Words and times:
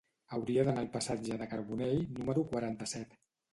Hauria 0.37 0.63
d'anar 0.69 0.81
al 0.83 0.89
passatge 0.95 1.37
de 1.43 1.49
Carbonell 1.53 2.01
número 2.17 2.47
quaranta-set. 2.57 3.17